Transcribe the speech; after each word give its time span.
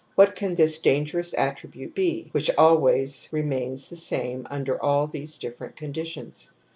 What 0.15 0.33
can 0.33 0.55
this 0.55 0.79
dangerous 0.79 1.35
attribute 1.35 1.93
be 1.93 2.29
which 2.31 2.49
always 2.57 3.29
remains 3.31 3.87
the 3.87 3.95
same 3.95 4.47
under 4.49 4.81
all 4.83 5.05
these 5.05 5.37
different 5.37 5.75
conditions 5.75 6.51